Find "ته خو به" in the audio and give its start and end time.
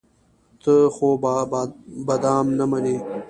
0.63-2.15